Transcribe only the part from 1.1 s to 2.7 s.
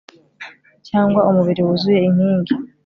umubiri wuzuye inkingi